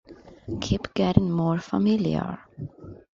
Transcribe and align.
Keep 0.61 0.95
getting 0.95 1.29
more 1.29 1.59
familiar! 1.59 2.39